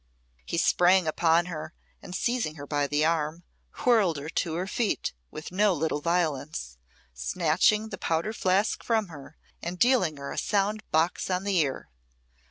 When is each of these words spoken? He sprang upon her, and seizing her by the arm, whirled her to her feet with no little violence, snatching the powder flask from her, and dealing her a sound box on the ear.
He 0.47 0.57
sprang 0.57 1.05
upon 1.05 1.45
her, 1.45 1.75
and 2.01 2.15
seizing 2.15 2.55
her 2.55 2.65
by 2.65 2.87
the 2.87 3.05
arm, 3.05 3.43
whirled 3.85 4.17
her 4.17 4.29
to 4.29 4.55
her 4.55 4.65
feet 4.65 5.13
with 5.29 5.51
no 5.51 5.75
little 5.75 6.01
violence, 6.01 6.79
snatching 7.13 7.89
the 7.89 7.99
powder 7.99 8.33
flask 8.33 8.83
from 8.83 9.09
her, 9.09 9.37
and 9.61 9.77
dealing 9.77 10.17
her 10.17 10.31
a 10.31 10.39
sound 10.39 10.81
box 10.91 11.29
on 11.29 11.43
the 11.43 11.57
ear. 11.59 11.91